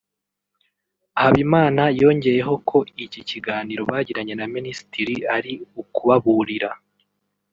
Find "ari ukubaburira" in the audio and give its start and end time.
5.35-6.69